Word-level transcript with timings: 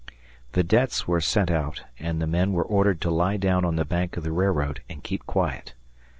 Videttes 0.53 1.07
were 1.07 1.21
sent 1.21 1.51
out, 1.51 1.83
and 1.99 2.19
the 2.19 2.25
men 2.25 2.53
were 2.53 2.63
ordered 2.63 2.99
to 3.01 3.11
lie 3.11 3.37
down 3.37 3.63
on 3.63 3.75
the 3.75 3.85
bank 3.85 4.17
of 4.17 4.23
the 4.23 4.31
railroad 4.31 4.81
and 4.89 5.03
keep 5.03 5.23
quiet. 5.27 5.75